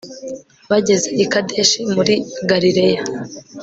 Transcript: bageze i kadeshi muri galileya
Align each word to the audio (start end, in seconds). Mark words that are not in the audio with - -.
bageze 0.69 1.07
i 1.23 1.25
kadeshi 1.31 1.79
muri 1.93 2.13
galileya 2.49 3.01